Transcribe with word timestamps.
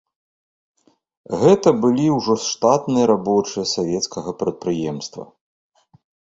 Гэта 1.43 1.69
былі 1.83 2.07
ўжо 2.17 2.33
штатныя 2.47 3.05
рабочыя 3.13 3.65
савецкага 3.75 4.29
прадпрыемства. 4.43 5.23